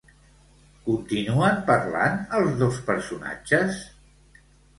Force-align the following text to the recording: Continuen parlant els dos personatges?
Continuen 0.87 1.59
parlant 1.67 2.17
els 2.41 2.57
dos 2.63 2.81
personatges? 2.89 3.79